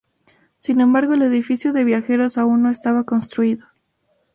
Sin 0.57 0.81
embargo, 0.81 1.13
el 1.13 1.21
edificio 1.21 1.73
de 1.73 1.83
viajeros 1.83 2.39
aún 2.39 2.63
no 2.63 2.71
estaba 2.71 3.03
construido. 3.03 3.67